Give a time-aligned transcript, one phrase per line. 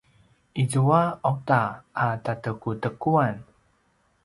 [0.63, 1.59] izua auta
[2.05, 3.35] a tatekutekuan